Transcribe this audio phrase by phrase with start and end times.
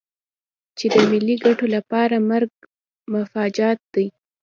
[0.77, 2.51] چې د ملي ګټو لپاره مرګ
[3.13, 4.05] مفاجات دی.